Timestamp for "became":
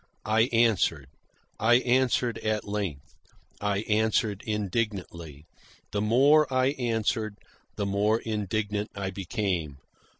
9.11-9.77